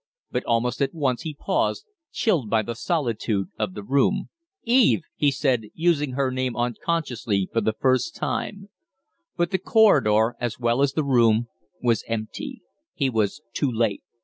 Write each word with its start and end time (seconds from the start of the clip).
But 0.31 0.43
almost 0.45 0.81
at 0.81 0.95
once 0.95 1.21
he 1.21 1.35
paused, 1.35 1.85
chilled 2.11 2.49
by 2.49 2.63
the 2.63 2.73
solitude 2.73 3.49
of 3.59 3.75
the 3.75 3.83
room. 3.83 4.29
"Eve!" 4.63 5.03
he 5.15 5.29
said, 5.29 5.65
using 5.75 6.13
her 6.13 6.31
name 6.31 6.55
unconsciously 6.57 7.47
for 7.53 7.61
the 7.61 7.73
first 7.79 8.15
time. 8.15 8.69
But 9.37 9.51
the 9.51 9.59
corridor, 9.59 10.35
as 10.39 10.57
well 10.59 10.81
as 10.81 10.93
the 10.93 11.03
room, 11.05 11.49
was 11.83 12.03
empty; 12.07 12.63
he 12.95 13.11
was 13.11 13.43
too 13.53 13.71
late. 13.71 14.01